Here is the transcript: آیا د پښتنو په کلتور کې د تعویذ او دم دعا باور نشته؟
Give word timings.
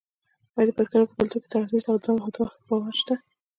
آیا 0.55 0.65
د 0.67 0.71
پښتنو 0.79 1.09
په 1.09 1.13
کلتور 1.17 1.29
کې 1.43 1.49
د 1.49 1.51
تعویذ 1.53 1.85
او 1.91 1.97
دم 2.03 2.17
دعا 2.35 2.47
باور 2.67 2.83
نشته؟ 2.93 3.13